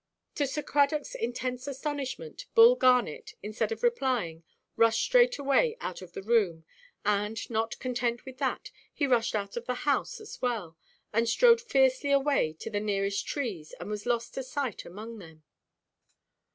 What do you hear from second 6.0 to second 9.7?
of the room, and, not content with that, he rushed out of